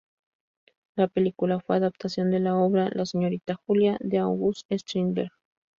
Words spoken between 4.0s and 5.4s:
de August Strindberg.